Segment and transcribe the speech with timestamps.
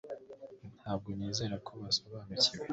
[0.81, 2.65] ntabwo nizera ko basobanukiwe